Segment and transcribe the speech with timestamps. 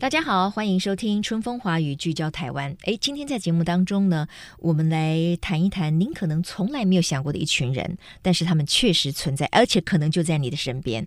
[0.00, 2.74] 大家好，欢迎收听《春风华语》，聚焦台湾。
[2.84, 4.26] 诶，今天在节目当中呢，
[4.58, 11.06] 我们来谈一谈您可能从来没有想过的一群人，但是他们确实存在，而且可能就在你的身边。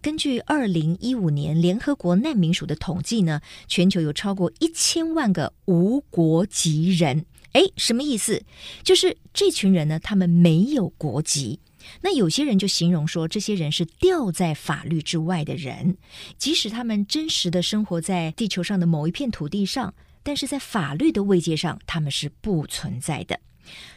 [0.00, 7.24] 根据二零一五年联合国难民署的统计呢，全球有超过一千万个无国籍人。
[7.52, 8.42] 诶，什么意思？
[8.82, 11.60] 就是这群人呢，他们没有国籍。
[12.00, 15.96] 那有些人就形容说，这些人是掉在法律之外的人，
[16.38, 23.40] 即使他们真实的生活在地球上的某一片土地上，但是在法律的位阶上，他们是不存在的。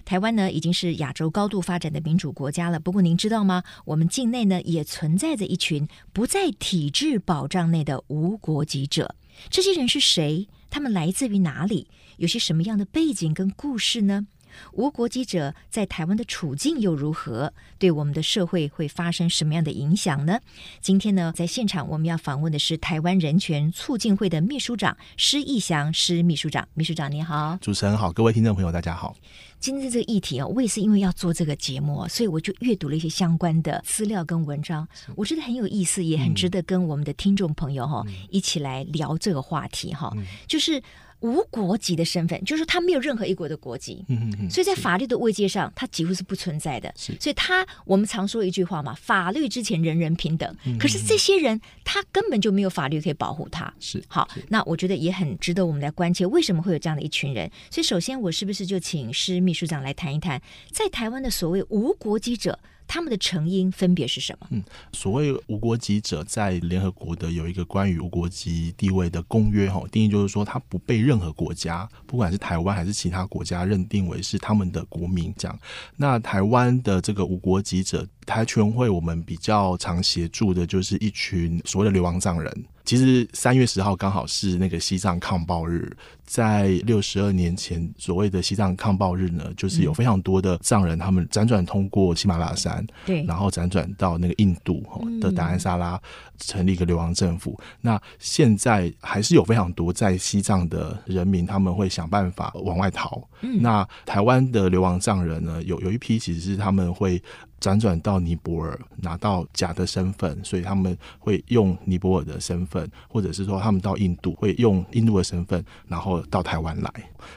[0.05, 2.79] 台湾呢，已经是亚洲高度发展的民主国家了。
[2.79, 3.63] 不过您知道吗？
[3.85, 9.15] 我们境内呢，也存在着一群不在体制保障内的无国籍者。
[9.49, 10.47] 这些人是谁？
[10.69, 11.87] 他们来自于哪里？
[12.17, 14.27] 有些什么样的背景跟故事呢？
[14.73, 17.51] 无国籍者在台湾的处境又如何？
[17.77, 20.39] 对我们的社会会发生什么样的影响呢？
[20.81, 26.67] 今天呢，在现场我们要访问的是台湾人权促进会的秘书长施义祥施秘书长。
[26.73, 29.15] 秘书长你好，主持人好，各位听众朋友大家好。
[29.59, 40.81] 今天这个议题啊，我也是因为要做这个节目，所以我就阅读了一些相关的资料跟文章，我觉得很有意思，也很值得跟我们的听众朋友哈、嗯、一起来聊这个话题哈，嗯、就是。
[41.21, 46.93] 无国籍的身份，就是他没有任何一国的国籍，嗯嗯嗯，所以在法律的位阶上，他几乎是不存在的。
[46.95, 50.55] 是，所以他我们常说一句话嘛，法律之前人人平等。
[50.65, 53.73] 嗯、可是这些人，他根本就没有法律可以保护他。
[53.79, 57.49] 是，好，那我觉得也很值得我们来关切，为什么会有这样的一群人？
[57.71, 62.59] 所以，首先我是不是就请施秘书长来谈一谈，在台湾的所谓无国籍者？
[62.87, 64.47] 他们的成因分别是什么？
[64.51, 75.33] 嗯，所谓无国籍者，在联合国的有一个关于无国籍地位的公约，哈，定义就是说，他不被任何国家，不管是台湾还是其他国家，认定为是他们的国民。
[75.37, 75.59] 这样，
[75.97, 82.65] 那台湾的这个无国籍者，台全会我们比较常协助的，就是一群所谓的流亡藏人。
[82.83, 85.91] 其实三月十号刚好是那个西藏抗暴日，
[86.23, 94.83] 在六十二年前，所谓的西藏抗暴日呢，就是有非常多的藏人，他们辗转通过喜马拉雅山，对，然后辗转到那个印度
[95.19, 95.99] 的达安萨拉，
[96.37, 97.59] 成立一个流亡政府。
[97.81, 103.27] 那现在还是有非常多在西藏的人民，他们会想办法往外逃。
[103.61, 107.19] 那台湾的流亡藏人呢，有有一批其实是他们会。
[107.59, 116.91] 辗转到尼泊尔拿到假的身份，所以他们会用尼泊尔的身份，或者是说他们到印度会用印度的身份，然后到台湾来。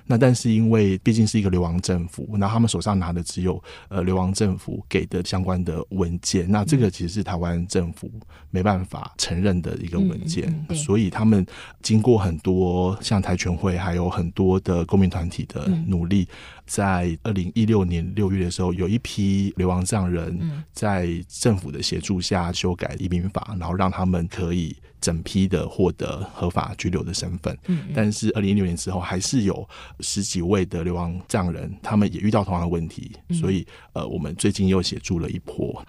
[0.07, 8.11] 那但是因为毕竟是一个流亡政府，那他们手上拿的只有呃流亡政府给的相关的文件，那这个其实是台湾政府
[8.51, 11.47] 没办法承认的一个文件，所以他们
[11.81, 16.29] 经过很多像台全会还有很多的公民团体的努力。
[16.67, 27.57] 在二零一六年六月的时候，有一批流亡藏人在政府的协助下修改移民法，然后让他们可以整批的获得合法居留的身份。
[27.95, 29.69] 但是二零一六年之后，还是有
[30.01, 33.13] 十几位的流亡藏人，他们也遇到同样的问题。
[33.33, 35.85] 所以，呃，我们最近又协助了一波。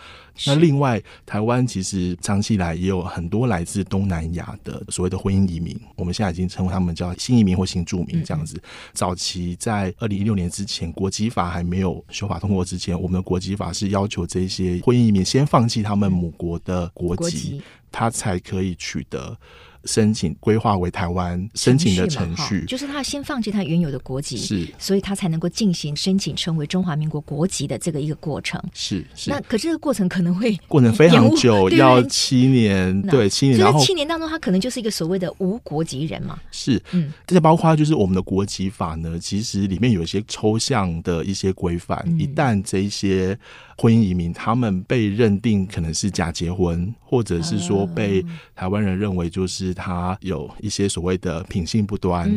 [0.45, 8.61] 那另外，台湾其实长期以来也有很多来自东南亚的所谓的婚姻移民，我们现在已经称呼他们叫新移民或新住民这样子。
[8.93, 19.37] 早期在二零一六年之前，国籍法还没有修法通过之前，我们的国籍法是要求这些婚姻移民先放弃他们母国的国籍，他才可以取得。
[19.85, 28.61] 申请规划为台湾申请的程序，就是他先放弃他原有的国籍，是，所以他才能够进行申请成为中华民国国籍的这个一个过程。
[28.73, 29.29] 是，是。
[29.29, 33.59] 那可这个过程可能会过程非常久，要七年，对，七年。
[33.59, 36.39] 然后七年当中，他可能就是一个所谓的无国籍人嘛。
[36.51, 43.37] 是，嗯，这些包括就是我们的国籍法呢，其实里面有一些抽象的一些规范，一旦这一些。
[43.81, 48.21] 婚姻移民，他们被认定可能是假结婚，或者是说被
[48.53, 52.29] 台湾人认为就是他有一些所谓的品性不端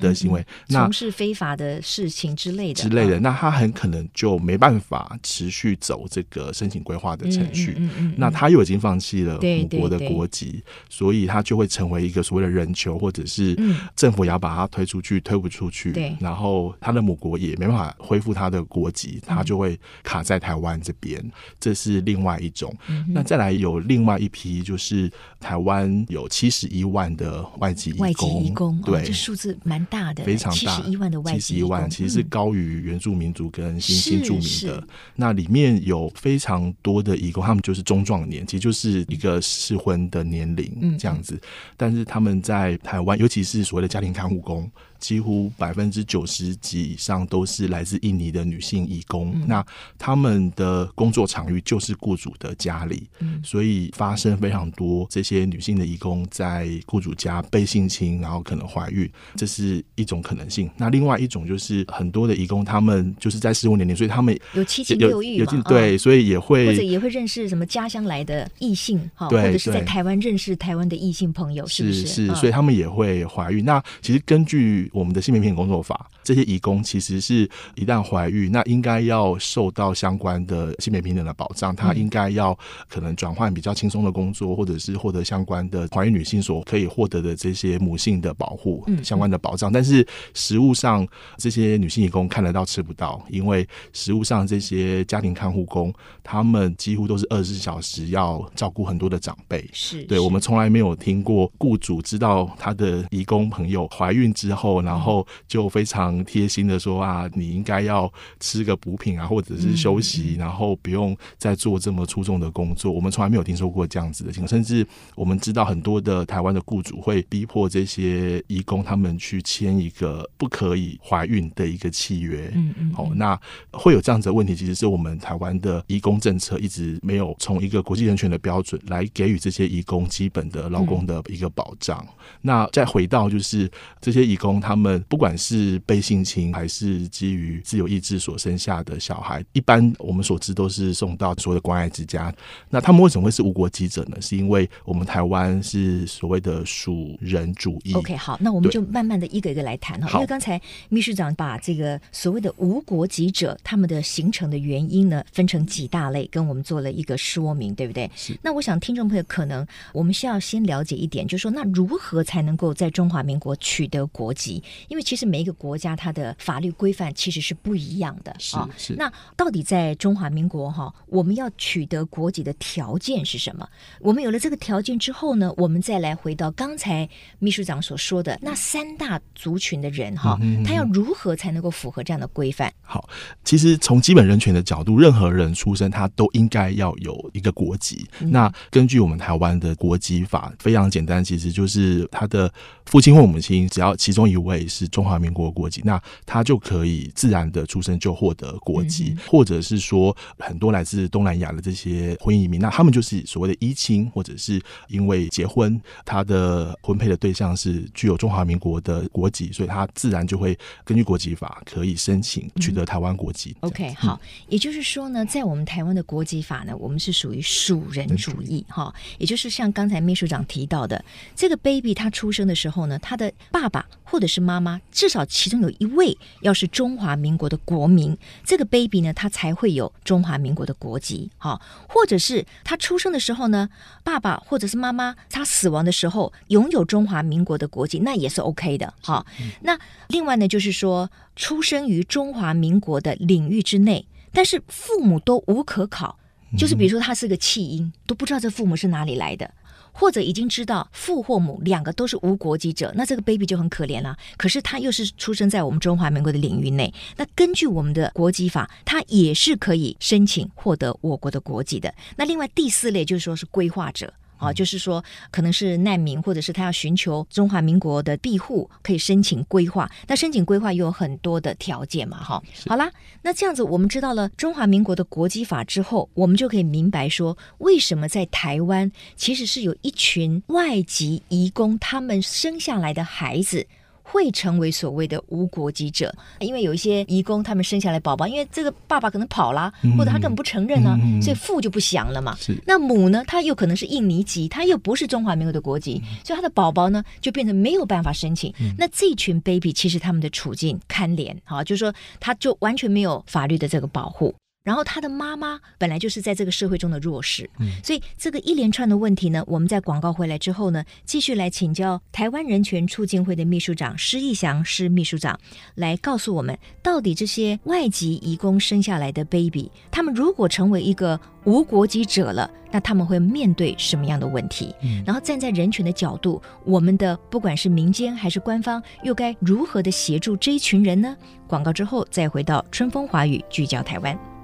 [0.00, 7.76] 的行为，那从事非法的事情之类的之类的，那他很可能就没办法持续走这个申请规划的程序。
[8.16, 13.56] 那他又已经放弃了母国的国籍，所以他就会成为一个所谓的人球，或者是
[13.96, 15.92] 政府也要把他推出去，推不出去。
[15.92, 20.66] 对，然后他的母国也没办法恢复他的国籍，他就会卡在台湾。
[20.86, 21.20] 这边，
[21.58, 22.72] 这是另外一种。
[23.08, 25.10] 那再来有另外一批，就是
[25.40, 34.86] 台湾有七十一万的外籍外籍移工，对，哦、这数字蛮大的，非常大，七十一万的外籍，七十一万其实是高于原住民族跟新新住民的。
[35.14, 41.34] 那里面有非常多的移工，他们就是中壮年，其实就是一个适婚的年龄这样子。
[41.34, 41.40] 嗯、
[41.76, 44.70] 但是他们在台湾，尤其是所谓的家庭看护工。
[44.98, 49.64] 几乎百分之九十几以上都是来自印尼的女性义工，嗯、那
[49.98, 60.70] 他们的工作场域就是雇主的家里，嗯、所以发生非常多这些女性的义工在雇主家被性侵，然后可能怀孕，这是一种可能性。
[60.76, 72.06] 那另外一种就是很多的义工，他们就是在适婚年龄，所以他们有七情六欲嘛，对，哦、所以也会或者也会认识什么家乡来的异性，哈，或者是在台湾认识台湾的异性朋友，是不是？
[72.06, 73.64] 是，是，所以他们也会怀孕。
[73.64, 81.74] 那其实根据我们的性别平等工作法，这些移工其实是一旦怀孕，那应该要受到相关的性别平等的保障。
[81.74, 82.56] 她应该要
[82.88, 89.72] 可能转换比较轻松的工作，或者是获得相关的怀孕女性所可以获得的这些母性的保护、相关的保障。
[89.72, 91.06] 但是实物上，
[91.36, 95.92] 这些女性义工看得到吃不到，因为实物上这些家庭看护工，
[96.22, 99.68] 他们几乎都是二十四小时要照顾很多的长辈。
[99.72, 112.90] 是对，我们从来没有听过雇主知道他的义工朋友怀孕之后，然后就非常贴心的说啊，你应该要吃个补品啊，或者是休息，然后不用再做这么出众的工作。
[112.92, 122.50] 我们从来没有听说过这样子的情况，甚至我们知道很多的台湾的雇主会逼迫这些义工他们去签一个不可以怀孕的一个契约。
[122.54, 122.92] 嗯嗯。
[122.92, 123.38] 好，那
[123.72, 132.06] 会有这样子的问题，其实是我们台湾的义工政策一直没有从一个国际人权的标准来给予这些义工基本的劳工的一个保障。
[132.40, 133.70] 那再回到就是
[134.00, 134.96] 这些义工他们。
[135.08, 142.34] 不管是被性侵还是基于自由意志所生下的小孩，一般我们所知都是送到所谓的关爱之家。
[142.68, 144.20] 那他们为什么会是无国籍者呢？
[144.20, 147.92] 是因为我们台湾是所谓的属人主义。
[147.94, 150.14] OK，好，那我们就慢慢的一个一个来谈哈。
[150.14, 158.10] 因为刚才秘书长把这个所谓的无国籍者他们的形成的原因呢，分成几大类，跟我们做了一个说明，对不对？
[158.16, 158.36] 是。
[158.42, 164.55] 那我想听众朋友可能我们需要先了解一点，就是说那如何才能够在中华民国取得国籍？
[164.88, 168.94] 因为其实每一个国家它的法律规范其实是不一样的，啊是。
[168.94, 173.68] 那到底在中华民国哈，我们要取得国籍的条件是什么？
[174.00, 177.08] 我们有了这个条件之后呢，我们再来回到刚才
[177.38, 182.72] 秘书长所说的那三大族群的人哈，他要如何才能够符合这样的规范？
[182.82, 183.08] 好，
[183.44, 188.06] 其实从基本人权的角度，任何人出生他都应该要有一个国籍。
[188.20, 192.52] 嗯、那根据我们台湾的国籍法，非常简单，其实就是他的
[192.86, 213.54] 父亲或母亲只要其中一位是中华民国国籍，那他就可以自然的出生就获得国籍，嗯、或者是说很多来自东南亚的这些婚姻移民，那他们就是所谓的依亲，或者是因为结婚，他的婚配的对象是具有中华民国的国籍，所以他自然就会根据国籍法可以申请取得台湾国籍。
[213.60, 221.04] 嗯、OK，好，也就是说呢，在我们台湾的国籍法呢，我们是属于属人主义哈，也就是像刚才秘书长提到的，
[221.34, 225.24] 这个 baby 他出生的时候呢，他的爸爸或者是妈妈至少。
[225.26, 233.68] 其中有一位要是中华民国的国民，这个 baby 呢，他才会有中华民国的国籍，哈，或者是他出生的时候呢，
[234.02, 239.26] 爸爸或者是妈妈他死亡的时候拥有中华民国的国籍，那也是 OK 的，哈。
[239.60, 239.78] 那
[240.08, 246.18] 另外呢，就是说出生于中华民国的领域之内，但是父母都无可考，
[246.56, 249.50] 就是比如说他是个弃婴，都不知道这父母是哪里来的。
[249.98, 254.14] 或者已经知道父或母两个都是无国籍者，那这个 baby 就很可怜了。
[254.36, 261.92] 可是他又是出生在我们中华民国的领域内，那根据我们的国籍法，他也是可以申请获得我国的国籍的。
[262.16, 264.12] 那另外第四类就是说是规划者。
[264.36, 269.90] 啊，就是说，可能是难民，或者是他要寻求中华民国的庇护，可以申请规划。
[270.06, 272.42] 那申请规划又有很多的条件嘛，哈。
[272.66, 272.90] 好啦，
[273.22, 283.66] 那这样子我们知道了中华民国的国籍法之后，我们就可以明白说，为什么在台湾其实是有一群外籍移工，他们生下来的孩子。
[284.08, 292.36] 会成为所谓的无国籍者，因为有一些移工，他们生下来宝宝，因为这个爸爸可能跑了，或者他根本不承认啊，嗯、所以父就不详了嘛。
[292.38, 298.54] 是那母呢，他又可能是印尼籍，他又不是中华民国的国籍，嗯、所以他的宝宝呢就变成没有办法申请。
[298.60, 304.32] 嗯、那这群 baby 其实他们的处境堪怜，哈，就是说他就完全没有法律的这个保护。
[304.66, 315.38] 然后他的妈妈本来就是在这个社会中的弱势，嗯，所以这个一连串的问题呢，我们在广告回来之后呢，继续来请教台湾人权促进会的秘书长施义祥施秘书长，
[315.76, 324.74] 来告诉我们，到底这些外籍移工生下来的 baby，他们如果成为一个无国籍者了，那他们会面对什么样的问题？
[324.82, 331.16] 嗯，然后站在人权的角度，我们的不管是民间还是官方，又该如何的协助这一群人呢？
[331.46, 334.35] 广告之后再回到春风华语，聚焦台湾。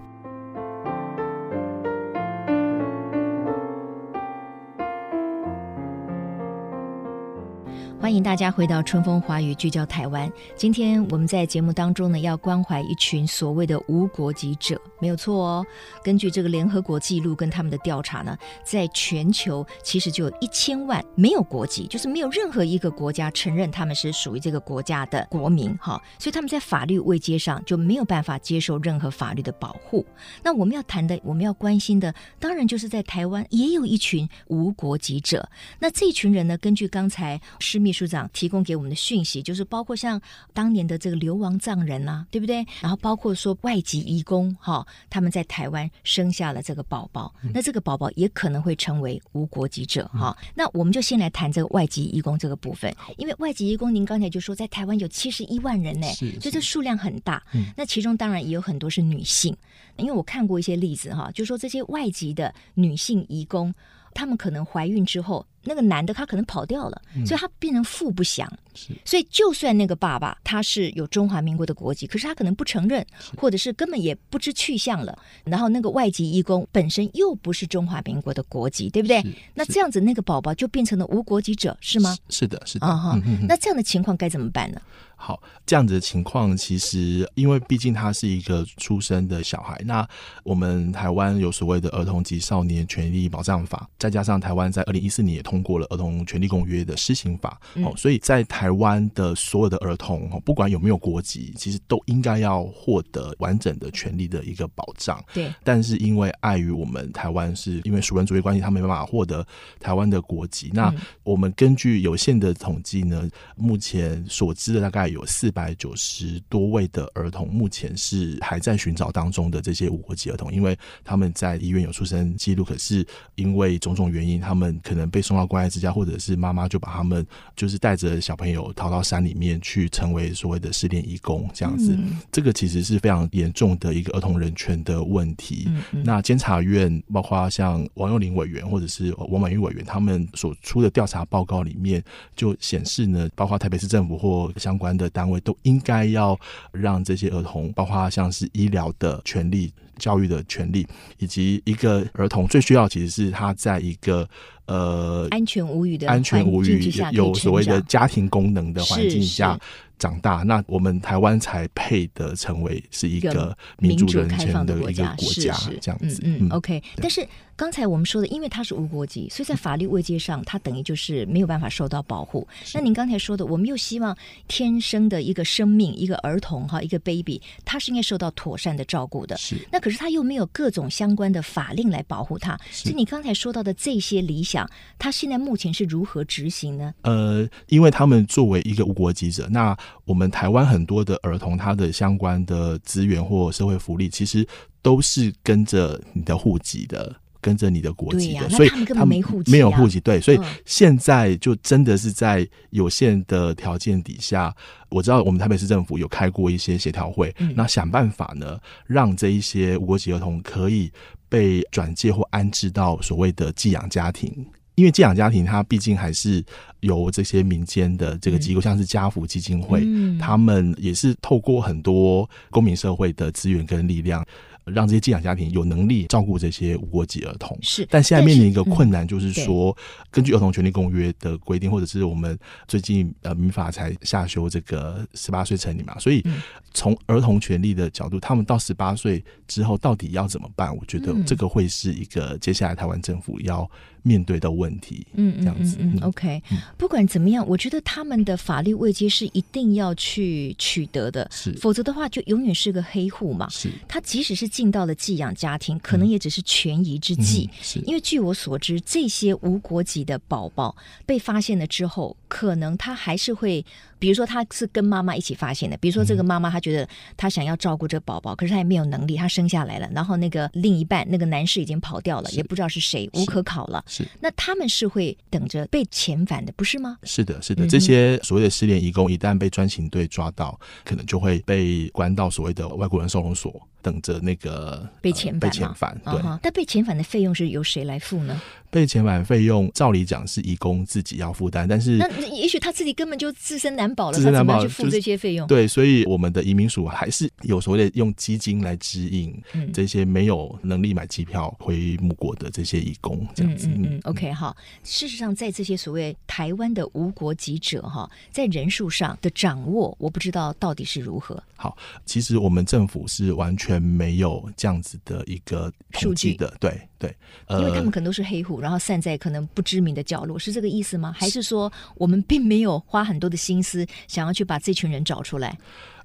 [8.12, 10.30] 欢迎大家回到春风华语，聚焦台湾。
[10.54, 15.66] 今天我们在节目当中呢，要关怀一群所谓的无国籍者，没有错哦。
[16.04, 30.04] 根据这个联合国记录跟他们的调查呢，在全球其实就有一千万没有国籍，就是没有任何一个国家承认他们是属于这个国家的国民哈，所以他们在法律位阶上就没有办法接受任何法律的保护。
[30.42, 35.48] 那我们要谈的，我们要关心的，当然就是在台湾也有一群无国籍者。
[35.78, 40.20] 那这群人呢，根据刚才施秘书长提供给我们的讯息，就是包括像
[40.52, 42.64] 当年的这个流亡藏人啊，对不对？
[42.80, 50.36] 然后包括说外籍移工哈、哦，他们在台湾生下了这个宝宝，嗯、那这个宝宝也可能会成为无国籍者哈、哦。
[50.54, 57.42] 那我们就先来谈这个外籍移工这个部分，因为外籍移工您刚才就说在台湾有七十一万人呢，所以这数量很大。
[57.54, 59.56] 嗯、那其中当然也有很多是女性，
[59.96, 63.74] 因为我看过一些例子哈，就说这些外籍的女性移工，
[64.14, 65.46] 她们可能怀孕之后。
[65.64, 68.50] 那个男的他可能跑掉了，嗯、所以他变成父不详。
[68.74, 75.16] 是，所以就算那个爸爸他是有中华民国的国籍，可是他可能不承认，或者是根本也不知去向了。
[75.44, 79.22] 然后那个外籍义工本身又不是中华民国的国籍，对不对？
[79.52, 82.16] 那这样子那个宝宝就变成了无国籍者，是吗？
[82.30, 82.86] 是的，是的。
[82.86, 84.80] 啊哈，那这样的情况该怎么办呢？
[85.16, 90.08] 好，这样子的情况其实因为毕竟他是一个出生的小孩，那
[90.42, 105.20] 我们台湾有所谓的儿童及少年权利保障法，再加上台湾在二零一四年也通过了儿童权利公约的施行法，哦，所以在台湾的所有的儿童，哦，不管有没有国籍，其实都应该要获得完整的权利的一个保障。
[105.34, 109.44] 对，但是因为碍于我们台湾是因为属人主义关系，他没办法获得
[109.80, 110.70] 台湾的国籍。
[110.72, 110.94] 那
[111.24, 123.04] 我们根据有限的统计呢，目前所知的大概有四百九十多位的儿童，目前是还在寻找当中的这些无国籍儿童，因为他们在医院有出生记录，可是
[123.34, 131.94] 因为种种原因，他们可能被送到关爱之家，或者是妈妈就把他们就是带着小朋友逃到山里面去，成为所谓的失联义工这样子。
[131.94, 135.68] 嗯、这个其实是非常严重的一个儿童人权的问题。
[136.04, 142.02] 那监察院包括像王幼林委员或者是王婉玉委员他们所出的调查报告里面
[142.34, 146.38] 就显示呢，包括台北市政府或相关的单位都应该要
[146.72, 149.72] 让这些儿童，包括像是医疗的权利、
[150.02, 150.84] 教育的权利，
[151.18, 154.28] 以及一个儿童最需要其实是他在一个。
[154.66, 159.58] 呃，安全无虞的安全无虞有所谓的家庭功能的环境下
[159.98, 166.22] 长大，那我们台湾才配得成为是一个民主人权的一个国家，这样子。
[166.24, 166.80] 嗯，OK。
[166.96, 167.26] 但是
[167.62, 172.44] 刚才我们说的，因为他是无国籍，所以在法律位阶上，他等于就是没有办法受到保护。
[172.74, 179.36] 那您刚才说的，我们又希望天生的一个生命，一个儿童哈，一个 baby，他是应该受到妥善的照顾的。
[179.36, 179.54] 是。
[179.70, 182.58] 那可是他又没有各种相关的法令来保护他。
[182.72, 184.68] 所以你刚才说到的这些理想。
[184.98, 186.92] 他现在目前是如何执行呢？
[187.02, 194.44] 呃，因为他们作为一个无国籍者，那我们台湾很多的儿童，他的相关的资源或社会福利，其实
[194.82, 200.00] 都是跟着你的户籍的，跟着你的国籍的，所以他们没户籍，没有户籍。
[200.00, 204.54] 对，所以现在就真的是在有限的条件底下，
[204.88, 210.90] 我知道我们台北市政府有开过一些协调会，嗯、那想办法呢，让这一些无国籍儿童可以
[211.28, 214.32] 被转介或安置到所谓的寄养家庭。
[214.74, 216.42] 因为寄养家庭，它毕竟还是
[216.80, 224.24] 由这些民间的这个机构，嗯、像是家福基金会，嗯、他们也是透过很多公民社会的资源跟力量，
[224.64, 227.56] 让这些寄养家庭有能力照顾这些无国籍儿童。
[227.62, 232.38] 是，但现在面临一个困难，就是说，嗯、根据儿童权利公约的规定，或者是我们
[232.68, 236.24] 最近呃民法才下修这个十八岁成年嘛，所以
[236.72, 240.74] 从儿童权利的角度，他们到十八岁之后到底要怎么办？
[240.76, 243.68] 我觉得这个会是一个接下来台湾政府要。
[244.02, 245.06] 面对的问题。
[245.14, 245.76] 嗯，这样子。
[245.80, 253.48] 嗯，嗯，嗯，OK，嗯，不管怎么样，我觉得他们的法律位阶是一定要去取得的，是，否则的话就永远是个黑户嘛。
[253.48, 257.48] 是，他即使是进到了寄养家庭，可能也只是权宜之计。
[257.60, 263.64] 是，因为据我所知，这些无国籍的宝宝被发现了之后，可能他还是会。
[263.98, 273.84] 比如说他是跟妈妈一起发现的，比如说这个妈妈她觉得她想要照顾这个宝宝，可是她也没有能力，她生下来了，然后那个另一半那个男士已经跑掉了，也不知道是谁，无可考了。
[273.94, 276.96] 是，那他们是会等着被遣返的，不是吗？
[277.02, 283.68] 是的，是的，这些所谓的失联移工一旦被专勤队抓到，可能就会被关到所谓的外国人收容所。
[283.82, 286.22] 等着那个被遣返，被遣返，对。
[286.40, 288.40] 但被遣返的费用是由谁来付呢？
[288.70, 295.46] 被遣返费用照理讲是义工自己要负担，但是那也许他自己根本就自身难保了，自身难保，去付这些费用？
[295.46, 299.38] 对，所以我们的移民署还是有所谓的用基金来支应
[299.74, 303.66] 这些没有能力买机票回母国的这些义工，这样子。
[303.66, 304.56] 嗯，嗯，嗯，OK，哈。
[304.84, 311.42] 事实上，在这些所谓台湾的无国籍者哈，在人数上的掌握，我不知道到底是如何。
[311.56, 313.71] 好，其实我们政府是完全。
[313.80, 317.16] 没有这样子的一个统计的，对对，
[317.50, 321.14] 因为他们可能都是黑户，然后散在可能不知名的角落，是这个意思吗？
[321.16, 325.56] 还是说我们并没有花很多的心思想要去把这群人找出来？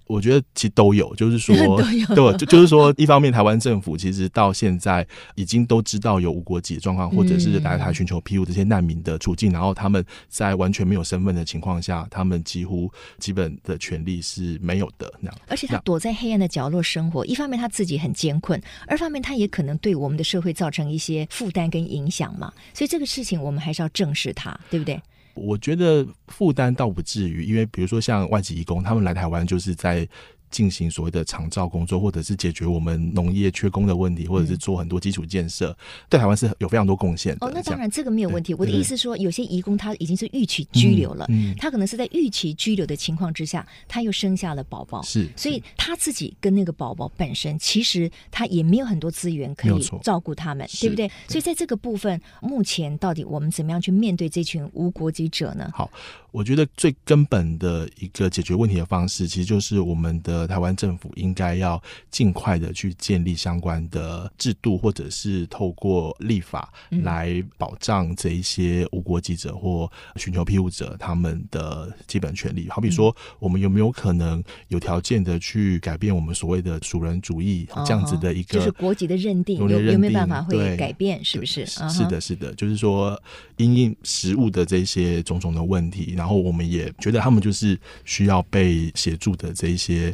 [0.07, 1.77] 我觉得其实都有，就是说， 有
[2.15, 15.39] 对，就就是说，一方面台湾政府其实到现在已经都知道有无国籍的状况，或者是来台寻求庇护这些难民的处境，然后他们在完全没有身份的情况下，他们几乎基本的权利是没有的那样。
[15.47, 22.51] 而且他躲在黑暗的角落生活，一方面他自己很艰困，二方面他也可能对我们的社会造成一些负担跟影响嘛。
[22.73, 25.01] 所以这个事情我们还是要正视它，对不对？
[25.37, 30.07] 我觉得负担倒不至于，因为比如说像外籍移工，他们来台湾就是在。
[30.49, 35.75] 进行所谓的长照工作，或者是解决我们农业缺工的问题，或者是做很多基础建设，嗯、
[36.09, 37.47] 对台湾是有非常多贡献的。
[37.47, 38.53] 哦，那当然这个没有问题。
[38.53, 41.27] 我的意思是说，有些移工他已经是预期拘留了，
[41.57, 51.09] 他可能是在预期拘留的情况之下，他又生下了宝宝，是，所以他自己跟那个宝宝本身，其实他也没有很多资源可以照顾他们，对不对？
[51.27, 55.69] 所以在这个部分，目前到底我们怎么样去面对这群无国籍者呢？
[55.73, 55.89] 好。
[56.31, 66.71] 我觉得最根本的一个解决问题的方式，其实就是我们的台湾政府应该要尽快的去建立相关的制度，或者是透过立法
[67.03, 72.67] 来保障这一些无国籍者或寻求庇护者他们的基本权利。
[72.69, 81.23] 好比说，我们有没有可能有条件的去改变我们所谓的属人主义这样子的一个，就是国籍的认定，有有没有办法会改变？
[81.23, 81.65] 是不是？
[81.65, 83.17] 是的，是的，就是说
[83.55, 90.13] 因应实物的这些种种的问题，然后我们也觉得他们就是需要被协助的这一些。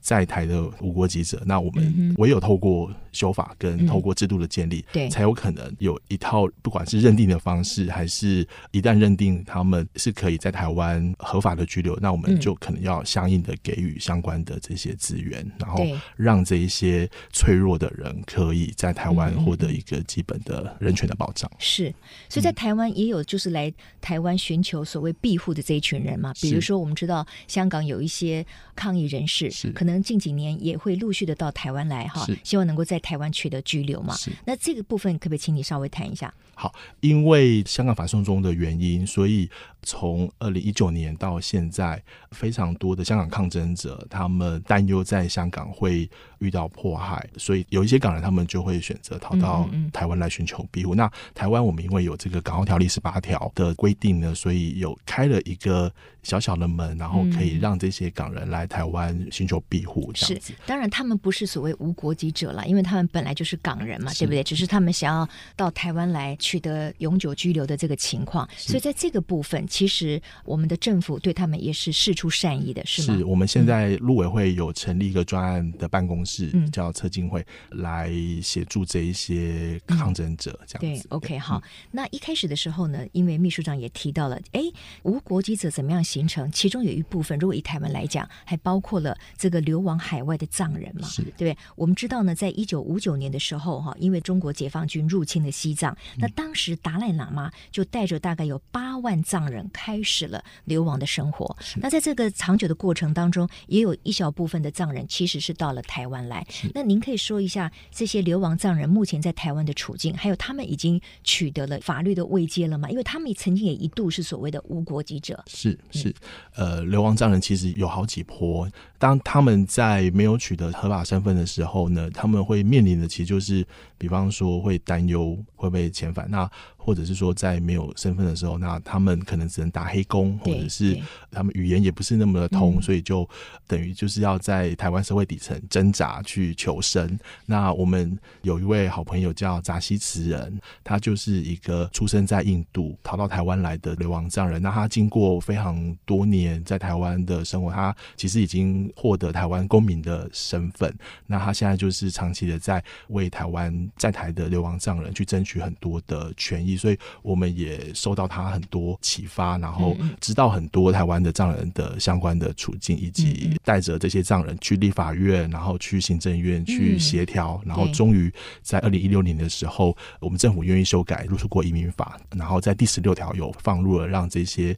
[0.00, 15.84] 在台的无国籍者，那我们唯有透过修法跟透过制度的建立，对，才有可能有一套不管是认定的方式，还是一旦认定他们是可以在台湾合法的居留，那我们就可能要相应的给予相关的这些资源，然后
[16.16, 21.50] 让这一些脆弱的人可以在台湾获得一个基本的人权的保障。
[21.58, 21.92] 是，
[22.28, 29.70] 所以在台湾也有就是来台湾寻求所谓庇护的这一群人嘛，比如说我们知道香港有一些抗议人士，是。
[29.72, 29.87] 可能。
[29.88, 34.14] 可能近几年也会陆续的到台湾来哈，希望能够在台湾取得居留嘛。
[34.14, 36.30] 是那这个部分可不可以请你稍微谈一下？
[36.54, 39.48] 好，因为香港反送中的原因，所以
[39.82, 50.94] 从二零一九年到现在，非常多的香港抗争者，他们担忧在香港会遇到迫害，所以有一些港人他们就会选择逃到台湾来寻求庇护。
[50.94, 55.90] 嗯嗯，那台湾我们因为有这个港澳条例十八条的规定呢，所以有开了一个
[56.24, 60.10] 小小的门，然后可以让这些港人来台湾寻求庇护。
[60.14, 60.52] 这样子。
[60.52, 64.42] 是，当然他们不是所谓无国籍者了，因为他们本来就是港人嘛，对不对？
[64.42, 66.36] 只是他们想要到台湾来。
[66.40, 73.18] 取得永久居留的这个情况，所以在这个部分，其实我们的政府对他们也是事出善意的，是吗？
[73.18, 78.10] 是我们现在陆委会有成立一个专案的办公室，嗯、叫策进会，来
[78.42, 80.58] 协助这一些抗争者。
[80.66, 81.02] 这样子。
[81.02, 81.62] 对，OK，好。
[81.90, 84.62] 那一开始的时候呢，因为秘书长也提到了，哎，
[85.02, 86.50] 无国籍者怎么样形成？
[86.52, 91.58] 其中有一部分，如果以台湾来讲，还包括了这个流亡海外的藏人嘛，是对不对？
[91.76, 101.54] 我们知道呢，在一九五九年的时候，哈，因为中国解放军入侵了西藏，那当时达赖喇嘛就带着大概有八万藏人开始了流亡的生活。
[101.76, 106.46] 那在这个长久的过程当中，也有一小部分的藏人其实是到了台湾来。
[106.74, 112.88] 那您可以说一下这些流亡藏人目前在台湾的处境，还有他们已经取得了法律的慰藉了吗？
[112.88, 115.44] 因为他们曾经也一度是所谓的无国籍者。
[115.46, 116.14] 是是，
[116.54, 118.66] 呃，流亡藏人其实有好几波。
[118.98, 123.66] 当他们在没有取得合法身份的时候呢，他们会面临的其实就是，
[123.96, 126.30] 比方说会担忧会被遣返。
[126.30, 126.50] 那
[126.88, 130.98] 或者是说在没有身份的时候，那他们可能只能打黑工，或者是
[131.30, 133.28] 他们语言也不是那么的通，所以就
[133.66, 137.18] 等于就是要在台湾社会底层挣扎去求生。
[137.44, 144.62] 那我们有一位好朋友叫扎西慈人，他就是一个出生在印度逃到台湾来的流亡藏人。
[144.62, 150.90] 那他经过非常多年在台湾的生活，他其实已经获得台湾公民的身份。
[151.26, 174.76] 那他现在就是长期的在为台湾在台的流亡藏人去争取很多的权益，所以我们也受到他很多启发，然后知道很多台湾的藏人的相关的处境，以及带着这些藏人去立法院，然后去行政院去协调，然后终于在二零一六年的时候，我们政府愿意修改入出国移民法，然后在第十六条有放入了让这些。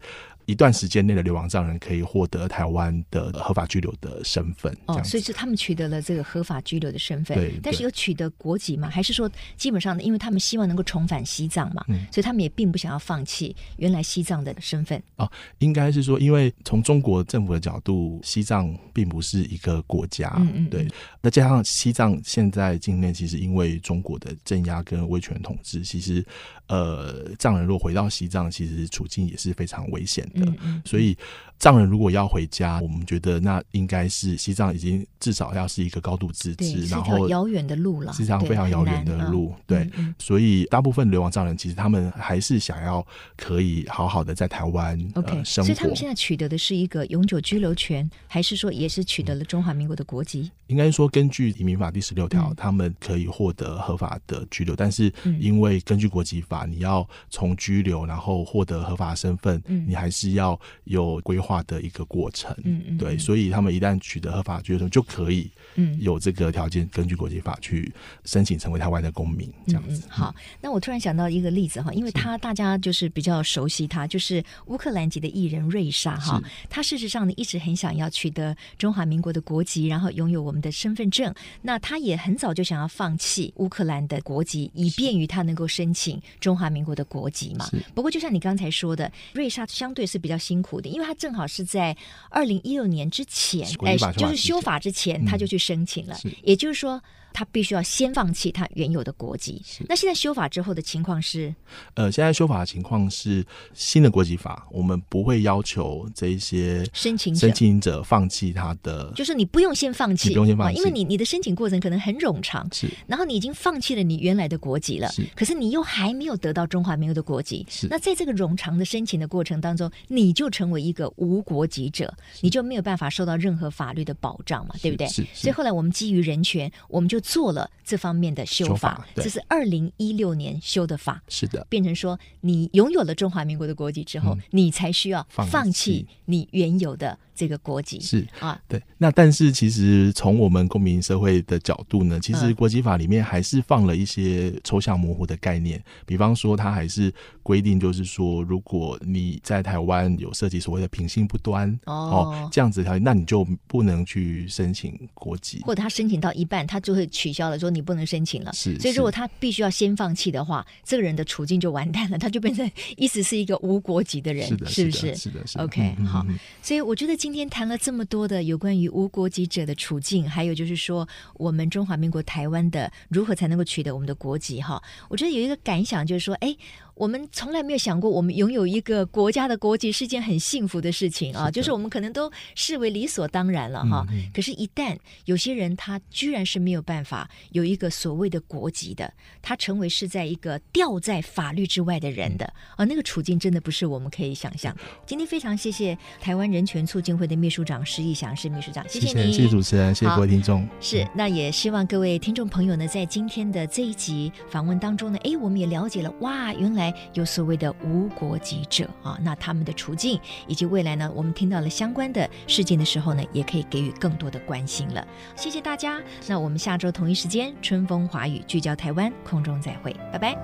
[0.50, 4.76] 一段时间内的流亡藏人可以获得台湾的合法居留的身份。
[4.86, 7.36] 哦，所以是他们取得了这个合法居留的身份。
[7.36, 8.88] 对，但是有取得国籍吗？
[8.90, 10.02] 还是说基本上呢？
[10.02, 15.00] 因为他们希望能够重返西藏嘛，嗯，所以他们也并不想要放弃原来西藏的身份。
[15.16, 20.32] 哦，应该是说，因为从中国政府的角度，西藏并不是一个国家。
[20.38, 20.68] 嗯嗯。
[20.68, 20.88] 对，
[21.20, 26.24] 那加上西藏现在境内其实因为中国的镇压跟威权统治，其实
[26.70, 30.46] 呃，藏人若回到西藏，其实处境也是非常危险的。
[30.46, 31.16] 嗯嗯，所以
[31.60, 39.52] 藏人如果要回家，我们觉得那应该是西藏已经至少要是一个高度自治，然后遥远的路了，是这样非常遥远的路。
[39.66, 39.86] 对，
[40.18, 45.66] 所以大部分流亡藏人其实他们还是想要可以好好的在台湾 OK 生活。
[45.66, 50.50] 所以他们现在取得的是一个永久居留权，还是说也是取得了中华民国的国籍？
[50.68, 60.30] 应该说根据移民法第十六条，他们可以获得合法的居留，但是因为根据国籍法，你要从居留然后获得合法身份，你还是。
[60.30, 67.92] 要有规划的一个过程，嗯嗯，对，所以他们一旦取得合法居留，就可以，嗯，有这个条件，根据国籍法去
[68.24, 70.06] 申请成为台湾的公民，这样子。
[70.08, 81.34] 好，那我突然想到一个例子哈，因为他大家就是比较熟悉他，就是乌克兰籍的艺人瑞莎哈，他事实上呢一直很想要取得中华民国的国籍，然后拥有我们的身份证。
[81.62, 87.68] 那他也很早就想要放弃乌克兰的国籍，以便于他能够申请中华民国的国籍嘛。
[87.94, 90.20] 不过就像你刚才说的，瑞莎相对是。
[90.20, 91.96] 比较辛苦的，因为他正好是在
[92.28, 97.00] 二零一六年之前，哎，就是修法之前，他就去申请了，也就是说。
[97.32, 99.62] 他必须要先放弃他原有的国籍。
[99.88, 101.54] 那现在修法之后的情况是？
[101.94, 112.88] 呃，现在修法的情况是新的国籍法，我们不会要求这一些申请申请者放弃他的，就是你不用先放弃，不用先放弃，因为你你的申请过程可能很冗长，是。
[113.06, 115.24] 然后你已经放弃了你原来的国籍了，是。
[115.36, 117.86] 可是你又还没有得到中华民国的国籍，是。
[117.88, 125.06] 那在这个冗长的申请的过程当中，你就成为一个无国籍者，你就没有办法受到任何法律的保障嘛，对不对？
[125.08, 125.24] 是。
[125.32, 127.19] 所以后来我们基于人权，我们就。
[127.20, 137.18] 做了这方面的修法，修法这是二零一六年修的法，是的，变成说你拥有了中华民国的国籍之后，嗯、你才需要放弃你原有的。
[137.40, 138.82] 这个国籍是啊，对。
[138.98, 145.78] 那但是其实从我们公民社会的角度呢，其实国籍法里面还是放了一些抽象模糊的概念。
[145.78, 147.10] 嗯、比方说，它还是
[147.42, 158.52] 规定，就是说，如果你在台湾有涉及所谓的品性不端哦，哦这样子条件，那你就不能去申请国籍，或者他申请到一半，他就会取消了，说你不能申请了。
[158.52, 165.14] 是，所以如果他必须要先放弃的话，这个人的处境就完蛋了，他就变成 一直是一个无国籍的人，是的，是不是？
[165.14, 165.64] 是的，是的。
[165.64, 166.26] OK，嗯、好。
[166.60, 176.56] 所以我觉得今今天谈了这么多的有关于无国籍者的处境，还有就是说我们中华民国台湾的如何才能够取得我们的国籍哈，我觉得有一个感想就是说，哎。
[177.00, 181.50] 我们从来没有想过，我们拥有一个国家的国籍是件很幸福的事情啊！
[181.50, 184.06] 就是我们可能都视为理所当然了哈。
[184.34, 189.10] 可是，一旦有些人他居然是没有办法有一个所谓的国籍的，
[189.40, 192.44] 他成为是在一个掉在法律之外的人的
[192.76, 194.76] 啊，那个处境真的不是我们可以想象。
[195.06, 200.68] 今天非常谢谢台湾人权促进会的秘书长施义祥施秘书长，谢谢你，谢谢主持人，谢谢各位听众。
[200.82, 206.74] 是，那也希望各位听众朋友呢，在今天的这一集访问当中呢，哎，我们也了解了哇，原
[207.14, 215.06] 有所谓的无国籍者啊，那他们的处境以及未来呢，我们听到了相关的事件的时候呢，也可以给予更多的关心了。
[215.36, 220.36] 谢谢大家，那我们下周同一时间春风华语聚焦台湾，空中再会，拜拜。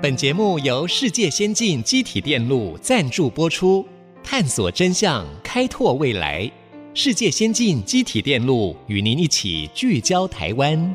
[0.00, 3.86] 本节目由世界先进机体电路赞助播出，
[4.24, 6.50] 探索真相，开拓未来。
[6.94, 10.94] 世界先进机体电路与您一起聚焦台湾。